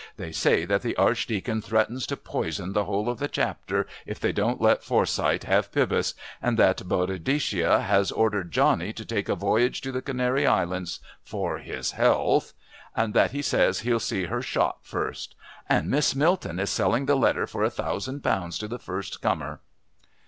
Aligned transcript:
They 0.17 0.31
say 0.31 0.65
that 0.65 0.81
the 0.81 0.95
Archdeacon 0.97 1.61
threatens 1.61 2.07
to 2.07 2.17
poison 2.17 2.73
the 2.73 2.85
whole 2.85 3.07
of 3.07 3.19
the 3.19 3.27
Chapter 3.27 3.85
if 4.07 4.19
they 4.19 4.31
don't 4.31 4.59
let 4.59 4.83
Forsyth 4.83 5.43
have 5.43 5.71
Pybus, 5.71 6.15
and 6.41 6.57
that 6.57 6.87
Boadicea 6.89 7.81
has 7.81 8.11
ordered 8.11 8.51
Johnny 8.51 8.93
to 8.93 9.05
take 9.05 9.29
a 9.29 9.35
voyage 9.35 9.79
to 9.81 9.91
the 9.91 10.01
Canary 10.01 10.47
Islands 10.47 11.01
for 11.23 11.59
his 11.59 11.91
health, 11.91 12.53
and 12.95 13.13
that 13.13 13.29
he 13.29 13.43
says 13.43 13.81
he'll 13.81 13.99
see 13.99 14.23
her 14.25 14.41
shot 14.41 14.77
first! 14.81 15.35
And 15.69 15.87
Miss 15.87 16.15
Milton 16.15 16.57
is 16.59 16.71
selling 16.71 17.05
the 17.05 17.13
letter 17.15 17.45
for 17.45 17.61
a 17.63 17.69
thousand 17.69 18.21
pounds 18.23 18.57
to 18.57 18.67
the 18.67 18.79
first 18.79 19.21
comer!" 19.21 19.59